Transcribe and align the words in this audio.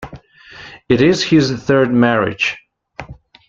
It 0.89 0.99
is 0.99 1.21
his 1.21 1.51
third 1.61 1.93
marriage. 1.93 2.57